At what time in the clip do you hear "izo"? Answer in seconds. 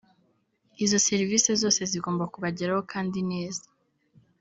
0.83-0.97